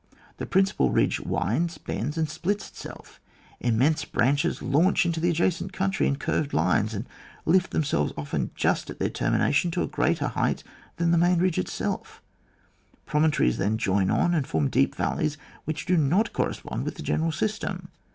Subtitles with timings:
[0.37, 3.19] The principal ridge winds, bends, and splits itself;
[3.59, 7.07] immense branches launch into the adjacent country in curved lines, and
[7.45, 10.63] lift themselves often just at their termination to a greater height
[10.97, 12.19] than the main ridge itself;
[13.05, 17.03] pro montories then join on, ^d form deep valleys which do not correspond with the
[17.03, 17.89] general system.